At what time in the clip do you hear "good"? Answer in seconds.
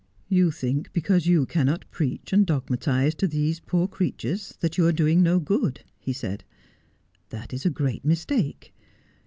5.39-5.83